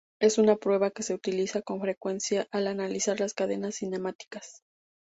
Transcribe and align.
Es 0.19 0.39
una 0.39 0.55
prueba 0.55 0.89
que 0.89 1.03
se 1.03 1.13
utiliza 1.13 1.61
con 1.61 1.79
frecuencia 1.79 2.47
al 2.49 2.65
analizar 2.65 3.19
las 3.19 3.35
cadenas 3.35 3.75
cinemáticas. 3.75 4.63